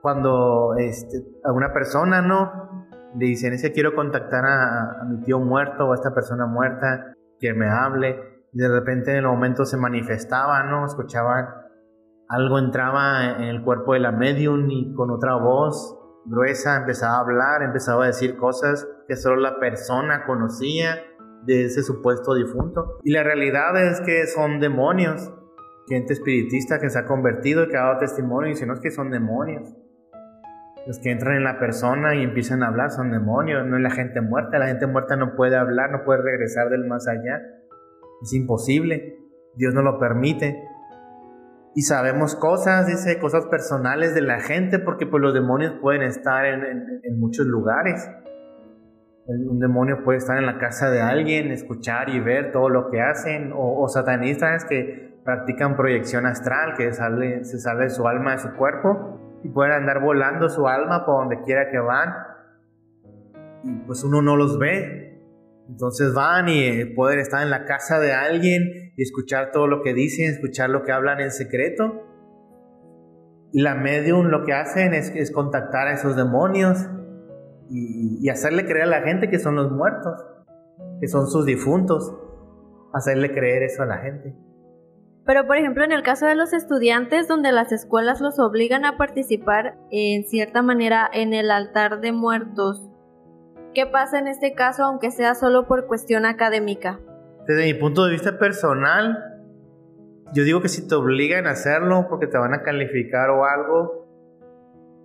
Cuando 0.06 0.76
este, 0.78 1.16
a 1.44 1.50
una 1.50 1.72
persona, 1.72 2.22
¿no? 2.22 2.86
Le 3.18 3.26
dicen, 3.26 3.52
es 3.54 3.62
que 3.62 3.72
quiero 3.72 3.96
contactar 3.96 4.44
a, 4.44 5.00
a 5.00 5.04
mi 5.04 5.20
tío 5.22 5.40
muerto 5.40 5.88
o 5.88 5.90
a 5.90 5.96
esta 5.96 6.14
persona 6.14 6.46
muerta, 6.46 7.12
que 7.40 7.52
me 7.54 7.68
hable 7.68 8.16
de 8.52 8.68
repente 8.68 9.10
en 9.10 9.16
el 9.16 9.26
momento 9.26 9.64
se 9.64 9.76
manifestaba, 9.76 10.62
¿no? 10.62 10.86
Escuchaban 10.86 11.46
algo 12.28 12.60
entraba 12.60 13.36
en 13.36 13.48
el 13.48 13.64
cuerpo 13.64 13.94
de 13.94 13.98
la 13.98 14.12
medium 14.12 14.70
y 14.70 14.94
con 14.94 15.10
otra 15.10 15.34
voz 15.34 15.98
gruesa 16.24 16.76
empezaba 16.76 17.16
a 17.16 17.20
hablar, 17.22 17.62
empezaba 17.62 18.04
a 18.04 18.06
decir 18.06 18.36
cosas 18.36 18.86
que 19.08 19.16
solo 19.16 19.40
la 19.40 19.58
persona 19.58 20.24
conocía 20.24 21.02
de 21.44 21.64
ese 21.64 21.82
supuesto 21.82 22.34
difunto. 22.34 22.98
Y 23.02 23.10
la 23.10 23.24
realidad 23.24 23.76
es 23.76 24.00
que 24.02 24.26
son 24.28 24.60
demonios, 24.60 25.32
gente 25.88 26.12
espiritista 26.12 26.78
que 26.78 26.90
se 26.90 26.98
ha 27.00 27.06
convertido 27.06 27.64
y 27.64 27.68
que 27.68 27.76
ha 27.76 27.82
dado 27.82 27.98
testimonio 27.98 28.48
y 28.48 28.52
dice, 28.52 28.66
no 28.66 28.74
es 28.74 28.80
que 28.80 28.90
son 28.92 29.10
demonios. 29.10 29.74
Los 30.86 31.00
que 31.00 31.10
entran 31.10 31.36
en 31.36 31.42
la 31.42 31.58
persona 31.58 32.14
y 32.14 32.22
empiezan 32.22 32.62
a 32.62 32.68
hablar 32.68 32.92
son 32.92 33.10
demonios, 33.10 33.66
no 33.66 33.76
es 33.76 33.82
la 33.82 33.90
gente 33.90 34.20
muerta. 34.20 34.58
La 34.58 34.68
gente 34.68 34.86
muerta 34.86 35.16
no 35.16 35.34
puede 35.34 35.56
hablar, 35.56 35.90
no 35.90 36.04
puede 36.04 36.22
regresar 36.22 36.70
del 36.70 36.86
más 36.86 37.08
allá. 37.08 37.42
Es 38.22 38.32
imposible. 38.32 39.18
Dios 39.56 39.74
no 39.74 39.82
lo 39.82 39.98
permite. 39.98 40.62
Y 41.74 41.82
sabemos 41.82 42.36
cosas, 42.36 42.86
dice, 42.86 43.18
cosas 43.18 43.46
personales 43.46 44.14
de 44.14 44.22
la 44.22 44.38
gente, 44.38 44.78
porque 44.78 45.06
pues 45.06 45.20
los 45.20 45.34
demonios 45.34 45.74
pueden 45.82 46.02
estar 46.02 46.46
en, 46.46 47.18
muchos 47.18 47.46
lugares. 47.46 48.08
Un 49.26 49.58
demonio 49.58 50.04
puede 50.04 50.18
estar 50.18 50.38
en 50.38 50.46
la 50.46 50.58
casa 50.58 50.88
de 50.88 51.02
alguien, 51.02 51.50
escuchar 51.50 52.10
y 52.10 52.20
ver 52.20 52.52
todo 52.52 52.68
lo 52.68 52.90
que 52.90 53.02
hacen, 53.02 53.50
o, 53.54 53.86
satanistas 53.88 54.64
que 54.64 55.18
practican 55.24 55.74
proyección 55.74 56.26
astral, 56.26 56.74
que 56.76 56.92
sale, 56.92 57.44
se 57.44 57.58
sale 57.58 57.90
su 57.90 58.06
alma 58.06 58.32
de 58.32 58.38
su 58.38 58.54
cuerpo 58.54 59.25
y 59.46 59.48
pueden 59.48 59.72
andar 59.72 60.00
volando 60.02 60.48
su 60.48 60.66
alma 60.66 61.06
por 61.06 61.20
donde 61.20 61.40
quiera 61.42 61.70
que 61.70 61.78
van. 61.78 62.14
Y 63.62 63.72
pues 63.86 64.02
uno 64.02 64.20
no 64.20 64.36
los 64.36 64.58
ve, 64.58 65.22
entonces 65.68 66.14
van 66.14 66.48
y 66.48 66.62
eh, 66.64 66.92
pueden 66.94 67.20
estar 67.20 67.42
en 67.42 67.50
la 67.50 67.64
casa 67.64 68.00
de 68.00 68.12
alguien 68.12 68.92
y 68.96 69.02
escuchar 69.02 69.50
todo 69.52 69.68
lo 69.68 69.82
que 69.82 69.94
dicen, 69.94 70.30
escuchar 70.30 70.70
lo 70.70 70.82
que 70.82 70.92
hablan 70.92 71.20
en 71.20 71.30
secreto. 71.30 72.02
Y 73.52 73.62
la 73.62 73.74
medium 73.74 74.26
lo 74.26 74.44
que 74.44 74.52
hacen 74.52 74.94
es, 74.94 75.30
contactar 75.30 75.88
a 75.88 75.94
esos 75.94 76.16
demonios 76.16 76.78
y, 77.70 78.28
hacerle 78.28 78.66
creer 78.66 78.84
a 78.84 78.86
la 78.86 79.02
gente 79.02 79.30
que 79.30 79.38
son 79.38 79.54
los 79.54 79.70
muertos, 79.70 80.24
que 81.00 81.06
son 81.06 81.28
sus 81.28 81.46
difuntos. 81.46 82.12
Hacerle 82.92 83.32
creer 83.32 83.62
eso 83.62 83.82
a 83.82 83.86
la 83.86 83.98
gente. 83.98 84.34
Pero 85.26 85.46
por 85.46 85.56
ejemplo 85.56 85.84
en 85.84 85.92
el 85.92 86.02
caso 86.02 86.26
de 86.26 86.36
los 86.36 86.52
estudiantes 86.52 87.28
donde 87.28 87.52
las 87.52 87.72
escuelas 87.72 88.20
los 88.20 88.38
obligan 88.38 88.84
a 88.84 88.96
participar 88.96 89.76
en 89.90 90.24
cierta 90.24 90.62
manera 90.62 91.10
en 91.12 91.34
el 91.34 91.50
altar 91.50 92.00
de 92.00 92.12
muertos, 92.12 92.88
¿Qué 93.76 93.84
pasa 93.84 94.18
en 94.18 94.26
este 94.26 94.54
caso 94.54 94.84
aunque 94.84 95.10
sea 95.10 95.34
solo 95.34 95.66
por 95.66 95.86
cuestión 95.86 96.24
académica? 96.24 96.98
Desde 97.46 97.66
mi 97.66 97.74
punto 97.74 98.06
de 98.06 98.12
vista 98.12 98.38
personal, 98.38 99.42
yo 100.32 100.44
digo 100.44 100.62
que 100.62 100.68
si 100.70 100.88
te 100.88 100.94
obligan 100.94 101.46
a 101.46 101.50
hacerlo 101.50 102.06
porque 102.08 102.26
te 102.26 102.38
van 102.38 102.54
a 102.54 102.62
calificar 102.62 103.28
o 103.28 103.44
algo, 103.44 104.08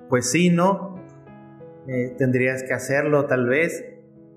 pues 0.08 0.32
sí, 0.32 0.50
¿no? 0.50 1.04
Eh, 1.86 2.16
tendrías 2.18 2.64
que 2.64 2.74
hacerlo 2.74 3.26
tal 3.26 3.50
vez. 3.50 3.84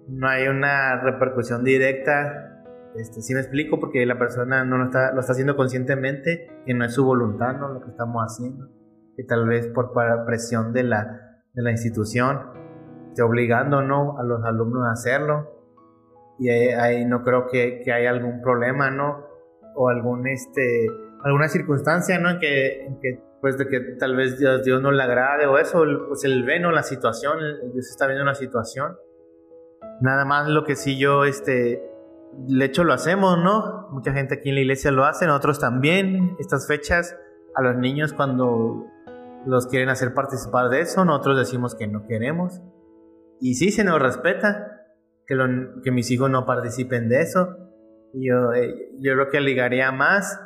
No 0.09 0.29
hay 0.29 0.49
una 0.49 1.01
repercusión 1.01 1.63
directa. 1.63 2.54
Este, 2.95 3.23
sí 3.23 3.35
me 3.35 3.41
explico 3.41 3.81
porque 3.81 4.07
la 4.07 4.19
persona 4.19 4.65
no 4.65 4.79
lo 4.79 4.85
está, 4.85 5.13
lo 5.13 5.21
está 5.21 5.33
haciendo 5.33 5.57
conscientemente, 5.57 6.49
que 6.65 6.75
no 6.75 6.85
es 6.85 6.95
su 6.95 7.05
voluntad, 7.05 7.59
¿no? 7.59 7.69
Lo 7.69 7.81
que 7.81 7.91
estamos 7.91 8.23
haciendo. 8.23 8.69
Que 9.17 9.25
tal 9.25 9.47
vez 9.47 9.67
por 9.69 9.93
presión 10.27 10.73
de 10.73 10.85
la, 10.85 11.43
de 11.53 11.63
la 11.63 11.71
institución 11.71 12.65
obligando 13.23 13.83
¿no? 13.83 14.19
a 14.19 14.25
los 14.25 14.45
alumnos 14.45 14.87
a 14.87 14.93
hacerlo. 14.93 15.51
Y 16.39 16.49
ahí, 16.49 17.05
no 17.05 17.23
creo 17.23 17.47
que, 17.47 17.81
que, 17.85 17.93
haya 17.93 18.11
algún 18.11 18.41
problema, 18.43 18.91
¿no? 18.91 19.25
O 19.77 19.89
algún, 19.89 20.27
este, 20.27 20.89
alguna 21.23 21.47
circunstancia, 21.47 22.19
¿no? 22.19 22.41
Que, 22.41 22.89
que, 23.01 23.23
pues, 23.41 23.57
de 23.57 23.69
que 23.69 23.81
tal 24.01 24.17
vez 24.17 24.37
Dios, 24.37 24.65
Dios, 24.65 24.83
no 24.83 24.91
le 24.91 25.01
agrade 25.01 25.47
o 25.47 25.59
eso, 25.59 25.85
pues 26.09 26.25
él 26.25 26.43
ve, 26.43 26.59
¿no? 26.59 26.73
La 26.73 26.83
situación, 26.83 27.39
Dios 27.73 27.89
está 27.89 28.09
viendo 28.09 28.25
la 28.25 28.35
situación. 28.35 28.97
Nada 30.01 30.25
más 30.25 30.49
lo 30.49 30.65
que 30.65 30.75
sí 30.75 30.99
yo, 30.99 31.25
este, 31.25 31.89
de 32.39 32.65
hecho 32.65 32.85
lo 32.85 32.93
hacemos, 32.93 33.39
¿no? 33.39 33.89
Mucha 33.91 34.13
gente 34.13 34.35
aquí 34.35 34.51
en 34.51 34.57
la 34.57 34.61
iglesia 34.63 34.91
lo 34.91 35.05
hace, 35.05 35.27
nosotros 35.27 35.59
también. 35.59 36.37
Estas 36.39 36.67
fechas 36.67 37.17
a 37.55 37.63
los 37.63 37.77
niños 37.77 38.13
cuando 38.13 38.87
los 39.47 39.67
quieren 39.67 39.89
hacer 39.89 40.15
participar 40.15 40.69
de 40.69 40.81
eso, 40.81 41.05
nosotros 41.05 41.39
decimos 41.39 41.75
que 41.75 41.87
no 41.87 42.07
queremos. 42.07 42.61
Y 43.41 43.55
sí, 43.55 43.71
se 43.71 43.85
nos 43.85 44.01
respeta 44.01 44.83
que, 45.27 45.37
que 45.83 45.91
mis 45.91 46.11
hijos 46.11 46.31
no 46.31 46.47
participen 46.47 47.09
de 47.09 47.21
eso. 47.21 47.57
Yo, 48.15 48.53
eh, 48.53 48.91
yo 49.01 49.15
creo 49.15 49.29
que 49.29 49.41
ligaría 49.41 49.91
más 49.93 50.41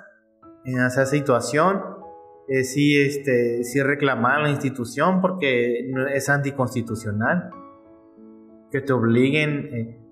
en 0.65 0.81
esa 0.81 1.07
situación 1.07 1.83
eh, 2.49 2.65
sí, 2.65 2.99
este, 2.99 3.63
sí 3.63 3.83
reclamar 3.83 4.41
a 4.41 4.43
la 4.45 4.51
institución 4.51 5.21
porque 5.21 5.91
es 6.15 6.29
anticonstitucional. 6.31 7.51
Que 8.71 8.81
te 8.81 8.93
obliguen 8.93 9.69
eh, 9.75 10.08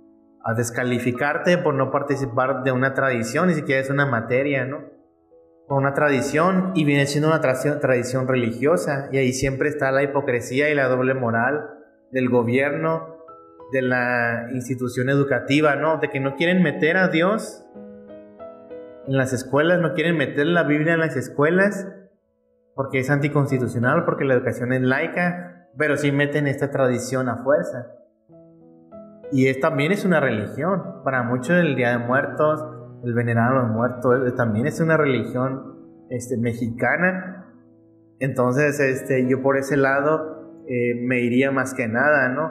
a 0.46 0.54
descalificarte 0.54 1.58
por 1.58 1.74
no 1.74 1.90
participar 1.90 2.62
de 2.62 2.70
una 2.70 2.94
tradición, 2.94 3.48
ni 3.48 3.54
siquiera 3.54 3.80
es 3.80 3.90
una 3.90 4.06
materia, 4.06 4.64
¿no? 4.64 4.84
O 5.68 5.76
una 5.76 5.92
tradición 5.92 6.70
y 6.76 6.84
viene 6.84 7.06
siendo 7.06 7.28
una 7.28 7.40
tradición 7.40 8.28
religiosa 8.28 9.08
y 9.10 9.18
ahí 9.18 9.32
siempre 9.32 9.68
está 9.68 9.90
la 9.90 10.04
hipocresía 10.04 10.70
y 10.70 10.74
la 10.76 10.86
doble 10.86 11.14
moral 11.14 11.68
del 12.12 12.28
gobierno, 12.28 13.16
de 13.72 13.82
la 13.82 14.46
institución 14.52 15.10
educativa, 15.10 15.74
¿no? 15.74 15.98
De 15.98 16.10
que 16.10 16.20
no 16.20 16.36
quieren 16.36 16.62
meter 16.62 16.96
a 16.96 17.08
Dios 17.08 17.64
en 19.08 19.16
las 19.16 19.32
escuelas, 19.32 19.80
no 19.80 19.94
quieren 19.94 20.16
meter 20.16 20.46
la 20.46 20.62
Biblia 20.62 20.94
en 20.94 21.00
las 21.00 21.16
escuelas 21.16 21.88
porque 22.76 23.00
es 23.00 23.10
anticonstitucional, 23.10 24.04
porque 24.04 24.24
la 24.24 24.34
educación 24.34 24.72
es 24.72 24.82
laica, 24.82 25.70
pero 25.76 25.96
sí 25.96 26.12
meten 26.12 26.46
esta 26.46 26.70
tradición 26.70 27.28
a 27.28 27.42
fuerza. 27.42 27.96
Y 29.32 29.48
es, 29.48 29.60
también 29.60 29.92
es 29.92 30.04
una 30.04 30.20
religión. 30.20 31.02
Para 31.04 31.22
muchos 31.22 31.56
el 31.56 31.74
Día 31.76 31.98
de 31.98 31.98
Muertos, 31.98 32.64
el 33.04 33.14
venerar 33.14 33.52
a 33.52 33.62
los 33.62 33.70
muertos, 33.70 34.34
también 34.36 34.66
es 34.66 34.80
una 34.80 34.96
religión 34.96 35.76
este, 36.10 36.36
mexicana. 36.36 37.46
Entonces, 38.18 38.78
este, 38.80 39.28
yo 39.28 39.42
por 39.42 39.56
ese 39.56 39.76
lado 39.76 40.64
eh, 40.68 40.94
me 41.02 41.20
iría 41.20 41.50
más 41.50 41.74
que 41.74 41.88
nada, 41.88 42.28
¿no? 42.28 42.50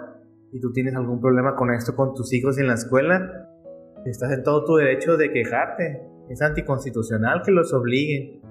Si 0.51 0.60
tú 0.60 0.72
tienes 0.72 0.96
algún 0.96 1.20
problema 1.20 1.55
con 1.55 1.74
esto 1.74 1.96
con 1.96 2.13
tus 2.13 2.34
hijos 2.34 2.58
en 2.60 2.67
la 2.67 2.75
escuela, 2.75 3.50
estás 4.05 4.32
en 4.32 4.44
todo 4.44 4.63
tu 4.65 4.75
derecho 4.75 5.17
de 5.17 5.32
quejarte. 5.32 6.01
Es 6.29 6.41
anticonstitucional 6.41 7.41
que 7.44 7.51
los 7.51 7.74
obliguen. 7.74 8.41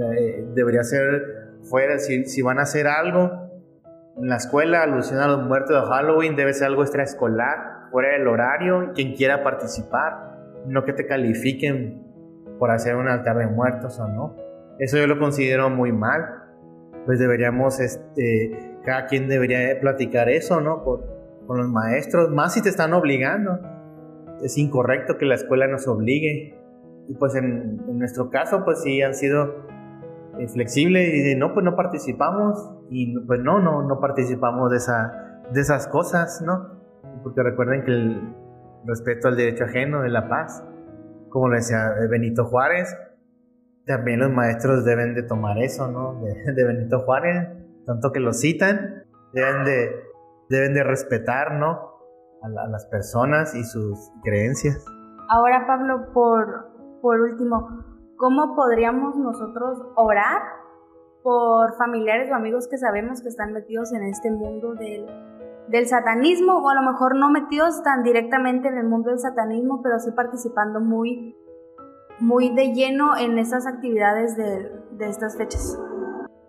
Eh, 0.00 0.46
debería 0.54 0.82
ser 0.82 1.56
fuera, 1.62 1.98
si 1.98 2.42
van 2.42 2.58
a 2.58 2.62
hacer 2.62 2.86
algo, 2.86 3.45
en 4.16 4.28
la 4.28 4.36
escuela, 4.36 4.82
alusión 4.82 5.20
a 5.20 5.26
los 5.26 5.42
muertos 5.44 5.70
de 5.70 5.86
Halloween, 5.88 6.36
debe 6.36 6.54
ser 6.54 6.68
algo 6.68 6.82
extraescolar, 6.82 7.88
fuera 7.90 8.12
del 8.12 8.26
horario, 8.28 8.92
quien 8.94 9.14
quiera 9.14 9.42
participar, 9.42 10.38
no 10.66 10.84
que 10.84 10.92
te 10.92 11.06
califiquen 11.06 12.02
por 12.58 12.70
hacer 12.70 12.96
un 12.96 13.08
altar 13.08 13.36
de 13.36 13.46
muertos 13.46 13.98
o 14.00 14.08
no. 14.08 14.34
Eso 14.78 14.96
yo 14.96 15.06
lo 15.06 15.18
considero 15.18 15.70
muy 15.70 15.92
mal. 15.92 16.44
Pues 17.04 17.18
deberíamos, 17.18 17.78
este, 17.78 18.78
cada 18.84 19.06
quien 19.06 19.28
debería 19.28 19.78
platicar 19.80 20.28
eso, 20.28 20.60
¿no? 20.60 20.82
Con, 20.82 21.16
los 21.48 21.68
maestros, 21.68 22.30
más 22.30 22.54
si 22.54 22.62
te 22.62 22.68
están 22.68 22.92
obligando. 22.92 23.60
Es 24.42 24.58
incorrecto 24.58 25.16
que 25.16 25.26
la 25.26 25.36
escuela 25.36 25.68
nos 25.68 25.86
obligue. 25.86 26.58
Y 27.06 27.14
pues 27.14 27.36
en, 27.36 27.80
en 27.88 27.98
nuestro 27.98 28.30
caso, 28.30 28.64
pues 28.64 28.82
sí 28.82 29.00
han 29.00 29.14
sido 29.14 29.65
flexible 30.48 31.16
y 31.16 31.22
de 31.22 31.36
no, 31.36 31.54
pues 31.54 31.64
no 31.64 31.76
participamos 31.76 32.70
y 32.90 33.18
pues 33.26 33.40
no, 33.40 33.60
no, 33.60 33.82
no 33.82 34.00
participamos 34.00 34.70
de, 34.70 34.76
esa, 34.76 35.42
de 35.52 35.60
esas 35.60 35.88
cosas, 35.88 36.42
¿no? 36.44 36.80
Porque 37.22 37.42
recuerden 37.42 37.84
que 37.84 37.90
el 37.90 38.34
respeto 38.84 39.28
al 39.28 39.36
derecho 39.36 39.64
ajeno 39.64 40.04
es 40.04 40.12
la 40.12 40.28
paz, 40.28 40.62
como 41.30 41.48
lo 41.48 41.56
decía 41.56 41.94
Benito 42.10 42.44
Juárez, 42.44 42.96
también 43.86 44.20
los 44.20 44.30
maestros 44.30 44.84
deben 44.84 45.14
de 45.14 45.22
tomar 45.22 45.58
eso, 45.58 45.90
¿no? 45.90 46.20
De, 46.22 46.64
Benito 46.64 47.00
Juárez, 47.00 47.48
tanto 47.86 48.12
que 48.12 48.20
lo 48.20 48.32
citan, 48.32 49.04
deben 49.32 49.64
de, 49.64 49.90
deben 50.50 50.74
de 50.74 50.82
respetar, 50.82 51.54
¿no? 51.54 51.96
A, 52.42 52.64
a 52.64 52.68
las 52.68 52.86
personas 52.86 53.54
y 53.54 53.64
sus 53.64 54.10
creencias. 54.22 54.84
Ahora, 55.28 55.66
Pablo, 55.66 56.12
por, 56.12 56.68
por 57.00 57.20
último, 57.20 57.95
¿Cómo 58.16 58.56
podríamos 58.56 59.16
nosotros 59.16 59.78
orar 59.94 60.40
por 61.22 61.76
familiares 61.76 62.30
o 62.30 62.34
amigos 62.34 62.66
que 62.66 62.78
sabemos 62.78 63.20
que 63.20 63.28
están 63.28 63.52
metidos 63.52 63.92
en 63.92 64.04
este 64.04 64.30
mundo 64.30 64.74
del, 64.74 65.86
satanismo 65.86 66.58
o 66.58 66.70
a 66.70 66.74
lo 66.74 66.82
mejor 66.82 67.14
no 67.14 67.28
metidos 67.28 67.82
tan 67.82 68.02
directamente 68.04 68.68
en 68.68 68.78
el 68.78 68.86
mundo 68.86 69.10
del 69.10 69.18
satanismo, 69.18 69.82
pero 69.82 69.98
sí 69.98 70.12
participando 70.12 70.80
muy, 70.80 71.36
muy 72.18 72.54
de 72.54 72.72
lleno 72.72 73.18
en 73.18 73.38
esas 73.38 73.66
actividades 73.66 74.36
de, 74.36 74.72
de 74.92 75.08
estas 75.08 75.36
fechas? 75.36 75.78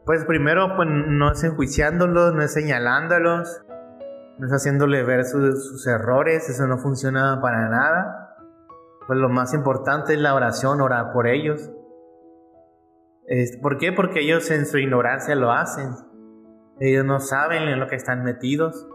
Pues 0.06 0.23
primero, 0.23 0.75
pues 0.77 0.88
no 0.89 1.32
es 1.32 1.43
enjuiciándolos, 1.43 2.34
no 2.34 2.43
es 2.43 2.53
señalándolos, 2.53 3.65
no 4.38 4.47
es 4.47 4.53
haciéndole 4.53 5.03
ver 5.03 5.25
sus, 5.25 5.67
sus 5.67 5.86
errores, 5.88 6.49
eso 6.49 6.65
no 6.65 6.77
funciona 6.77 7.39
para 7.41 7.67
nada 7.67 8.26
pues 9.08 9.17
lo 9.17 9.30
más 9.30 9.54
importante 9.54 10.13
es 10.13 10.20
la 10.20 10.36
oración, 10.36 10.82
orar 10.82 11.13
por 11.13 11.28
ellos. 11.28 11.72
¿Por 13.62 13.78
qué? 13.78 13.93
Porque 13.93 14.20
ellos 14.20 14.52
en 14.52 14.65
su 14.65 14.78
ignorancia 14.78 15.34
lo 15.36 15.52
hacen. 15.52 15.91
Ellos 16.82 17.06
no 17.06 17.20
saben 17.20 17.63
en 17.63 17.80
lo 17.80 17.88
que 17.88 17.96
están 17.96 18.24
metidos. 18.24 18.88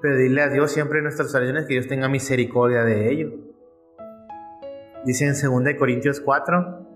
Pedirle 0.00 0.42
a 0.42 0.48
Dios 0.48 0.72
siempre 0.72 0.98
en 0.98 1.04
nuestras 1.04 1.34
oraciones 1.34 1.66
que 1.66 1.74
Dios 1.74 1.88
tenga 1.88 2.08
misericordia 2.08 2.84
de 2.84 3.12
ellos. 3.12 3.32
Dice 5.04 5.26
en 5.26 5.34
2 5.34 5.74
Corintios 5.78 6.20
4, 6.20 6.86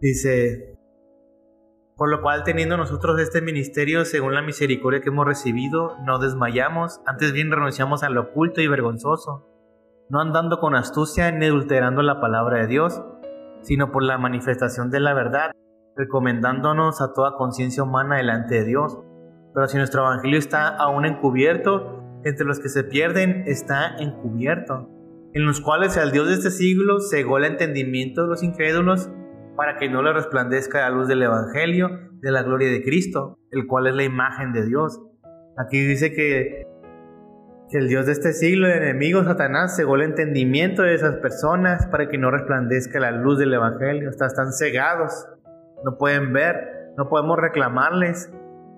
dice, 0.00 0.78
por 1.96 2.10
lo 2.10 2.20
cual 2.22 2.44
teniendo 2.44 2.76
nosotros 2.76 3.20
este 3.20 3.42
ministerio 3.42 4.04
según 4.04 4.34
la 4.34 4.42
misericordia 4.42 5.00
que 5.00 5.10
hemos 5.10 5.26
recibido, 5.26 5.96
no 6.04 6.18
desmayamos, 6.18 7.00
antes 7.06 7.32
bien 7.32 7.50
renunciamos 7.50 8.02
a 8.02 8.10
lo 8.10 8.22
oculto 8.22 8.60
y 8.60 8.68
vergonzoso 8.68 9.49
no 10.10 10.20
andando 10.20 10.58
con 10.58 10.74
astucia 10.74 11.30
ni 11.30 11.46
adulterando 11.46 12.02
la 12.02 12.20
palabra 12.20 12.58
de 12.58 12.66
Dios, 12.66 13.00
sino 13.62 13.92
por 13.92 14.02
la 14.02 14.18
manifestación 14.18 14.90
de 14.90 14.98
la 14.98 15.14
verdad, 15.14 15.52
recomendándonos 15.96 17.00
a 17.00 17.12
toda 17.12 17.36
conciencia 17.36 17.84
humana 17.84 18.16
delante 18.16 18.56
de 18.56 18.64
Dios. 18.64 18.98
Pero 19.54 19.68
si 19.68 19.76
nuestro 19.76 20.02
evangelio 20.02 20.38
está 20.38 20.68
aún 20.68 21.06
encubierto, 21.06 22.02
entre 22.24 22.44
los 22.44 22.58
que 22.58 22.68
se 22.68 22.82
pierden 22.82 23.44
está 23.46 23.96
encubierto, 23.98 24.88
en 25.32 25.46
los 25.46 25.60
cuales 25.60 25.96
al 25.96 26.10
Dios 26.10 26.26
de 26.26 26.34
este 26.34 26.50
siglo 26.50 26.98
cegó 27.00 27.38
el 27.38 27.44
entendimiento 27.44 28.22
de 28.22 28.28
los 28.28 28.42
incrédulos 28.42 29.08
para 29.56 29.76
que 29.76 29.88
no 29.88 30.02
le 30.02 30.12
resplandezca 30.12 30.80
la 30.80 30.90
luz 30.90 31.06
del 31.06 31.22
evangelio 31.22 31.88
de 32.20 32.32
la 32.32 32.42
gloria 32.42 32.68
de 32.68 32.82
Cristo, 32.82 33.38
el 33.52 33.66
cual 33.66 33.86
es 33.86 33.94
la 33.94 34.02
imagen 34.02 34.52
de 34.52 34.66
Dios. 34.66 35.00
Aquí 35.56 35.78
dice 35.78 36.12
que 36.12 36.66
que 37.70 37.78
el 37.78 37.88
Dios 37.88 38.06
de 38.06 38.12
este 38.12 38.32
siglo, 38.32 38.66
el 38.66 38.82
enemigo 38.82 39.22
Satanás, 39.22 39.76
cegó 39.76 39.94
el 39.94 40.02
entendimiento 40.02 40.82
de 40.82 40.94
esas 40.94 41.16
personas 41.16 41.86
para 41.86 42.08
que 42.08 42.18
no 42.18 42.30
resplandezca 42.30 42.98
la 42.98 43.12
luz 43.12 43.38
del 43.38 43.54
Evangelio. 43.54 44.10
Están 44.10 44.52
cegados, 44.52 45.28
no 45.84 45.96
pueden 45.96 46.32
ver, 46.32 46.92
no 46.96 47.08
podemos 47.08 47.38
reclamarles, 47.38 48.32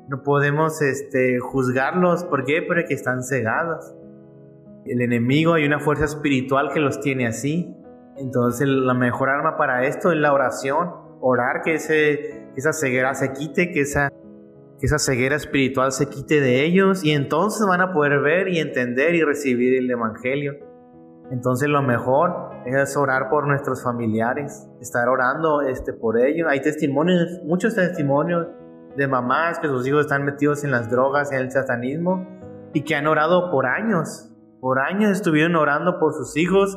no 0.09 0.23
podemos 0.23 0.83
este, 0.83 1.39
juzgarlos. 1.39 2.25
¿Por 2.25 2.45
qué? 2.45 2.63
Porque 2.63 2.93
están 2.93 3.23
cegados. 3.23 3.95
El 4.85 5.01
enemigo 5.01 5.55
hay 5.55 5.65
una 5.65 5.81
fuerza 5.81 6.05
espiritual 6.05 6.71
que 6.75 6.81
los 6.81 7.01
tiene 7.01 7.27
así. 7.27 7.75
Entonces 8.19 8.69
la 8.69 8.95
mejor 8.95 9.31
arma 9.31 9.57
para 9.57 9.87
esto 9.87 10.13
es 10.13 10.19
la 10.19 10.35
oración. 10.35 10.91
Orar 11.21 11.63
que, 11.63 11.75
esa 11.75 12.73
ceguera 12.75 13.15
se 13.15 13.33
quite, 13.33 13.73
que 13.73 13.81
esa 13.81 14.13
que 14.83 14.87
esa 14.87 14.99
ceguera 14.99 15.37
espiritual 15.37 15.93
se 15.93 16.09
quite 16.09 16.41
de 16.41 16.65
ellos 16.65 17.05
y 17.05 17.13
entonces 17.13 17.65
van 17.69 17.81
a 17.81 17.93
poder 17.93 18.19
ver 18.19 18.49
y 18.49 18.59
entender 18.59 19.15
y 19.15 19.23
recibir 19.23 19.79
el 19.79 19.89
Evangelio. 19.89 20.55
Entonces 21.31 21.69
lo 21.69 21.83
mejor 21.83 22.51
es 22.67 22.97
orar 22.97 23.29
por 23.31 23.47
nuestros 23.47 23.85
familiares, 23.85 24.69
estar 24.81 25.09
orando 25.09 25.61
este, 25.61 25.93
por 25.93 26.19
ellos. 26.19 26.49
Hay 26.51 26.63
testimonios, 26.63 27.43
muchos 27.45 27.77
testimonios 27.77 28.49
de 28.97 29.07
mamás 29.07 29.61
que 29.61 29.69
sus 29.69 29.87
hijos 29.87 30.01
están 30.01 30.25
metidos 30.25 30.65
en 30.65 30.73
las 30.73 30.91
drogas, 30.91 31.31
en 31.31 31.39
el 31.39 31.53
satanismo 31.53 32.27
y 32.75 32.83
que 32.83 32.97
han 32.97 33.07
orado 33.07 33.53
por 33.53 33.67
años. 33.67 34.35
Por 34.61 34.81
años 34.81 35.13
estuvieron 35.13 35.55
orando 35.55 36.01
por 36.01 36.13
sus 36.13 36.37
hijos 36.37 36.77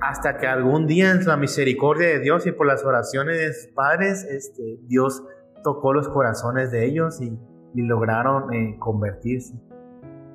hasta 0.00 0.38
que 0.38 0.48
algún 0.48 0.88
día 0.88 1.12
en 1.12 1.24
la 1.24 1.36
misericordia 1.36 2.08
de 2.08 2.18
Dios 2.18 2.48
y 2.48 2.50
por 2.50 2.66
las 2.66 2.84
oraciones 2.84 3.38
de 3.38 3.54
sus 3.54 3.72
padres, 3.74 4.24
este, 4.24 4.80
Dios 4.88 5.22
tocó 5.66 5.92
los 5.92 6.08
corazones 6.08 6.70
de 6.70 6.86
ellos 6.86 7.20
y, 7.20 7.36
lograron 7.74 8.54
eh, 8.54 8.76
convertirse. 8.78 9.52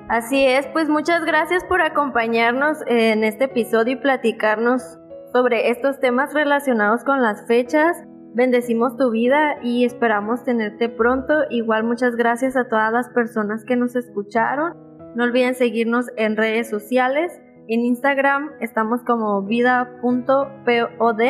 Así 0.10 0.46
es, 0.46 0.68
pues 0.68 0.90
muchas 0.90 1.26
gracias 1.26 1.64
por 1.64 1.82
acompañarnos 1.82 2.78
en 2.86 3.24
este 3.24 3.46
episodio 3.46 3.94
y 3.94 3.96
platicarnos 3.96 5.00
sobre 5.34 5.72
estos 5.72 6.00
temas 6.00 6.34
relacionados 6.34 7.04
con 7.04 7.22
las 7.22 7.48
fechas. 7.48 7.98
Bendecimos 8.36 8.96
tu 8.98 9.10
vida 9.10 9.56
y 9.64 9.86
esperamos 9.86 10.44
tenerte 10.44 10.90
pronto. 10.90 11.34
Igual 11.50 11.86
muchas 11.86 12.16
gracias 12.16 12.56
a 12.56 12.68
todas 12.68 12.92
las 12.92 13.10
personas 13.10 13.64
que 13.66 13.78
nos 13.78 13.96
escucharon. 13.96 14.74
No 15.16 15.24
olviden 15.24 15.56
seguirnos 15.56 16.08
en 16.18 16.38
redes 16.38 16.70
sociales. 16.70 17.32
En 17.68 17.86
Instagram 17.86 18.52
estamos 18.60 19.02
como 19.04 19.42
vida.pod 19.44 21.22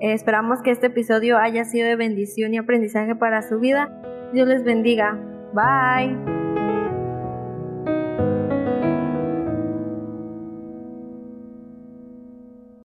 esperamos 0.00 0.62
que 0.62 0.70
este 0.70 0.86
episodio 0.88 1.38
haya 1.38 1.64
sido 1.64 1.86
de 1.88 1.96
bendición 1.96 2.54
y 2.54 2.58
aprendizaje 2.58 3.14
para 3.14 3.42
su 3.42 3.58
vida. 3.58 3.90
Dios 4.32 4.48
les 4.48 4.64
bendiga. 4.64 5.18
Bye. 5.52 6.47